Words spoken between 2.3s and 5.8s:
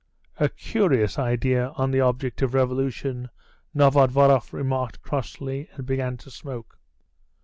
of revolution," Novodvoroff remarked crossly,